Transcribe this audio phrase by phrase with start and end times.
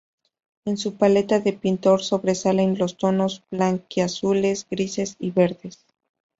[0.65, 5.85] En su paleta de pintor sobresalen los tonos blanquiazules, grises y verdes.